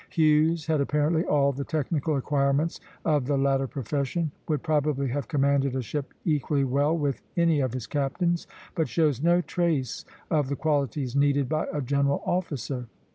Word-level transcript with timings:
Hughes 0.09 0.65
had 0.65 0.81
apparently 0.81 1.23
all 1.25 1.51
the 1.51 1.63
technical 1.63 2.15
acquirements 2.15 2.79
of 3.05 3.27
the 3.27 3.37
latter 3.37 3.67
profession, 3.67 4.31
would 4.47 4.63
probably 4.63 5.09
have 5.09 5.27
commanded 5.27 5.75
a 5.75 5.83
ship 5.83 6.15
equally 6.25 6.63
well 6.63 6.97
with 6.97 7.21
any 7.37 7.59
of 7.59 7.73
his 7.73 7.85
captains, 7.85 8.47
but 8.73 8.89
shows 8.89 9.21
no 9.21 9.41
trace 9.41 10.03
of 10.31 10.49
the 10.49 10.55
qualities 10.55 11.15
needed 11.15 11.47
by 11.47 11.67
a 11.71 11.81
general 11.81 12.23
officer. 12.25 12.87